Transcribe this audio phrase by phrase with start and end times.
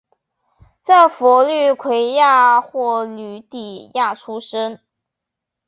[0.81, 4.79] 在佛律癸亚或吕底亚出生。